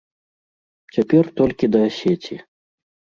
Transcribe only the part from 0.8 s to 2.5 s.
Цяпер толькі да асеці.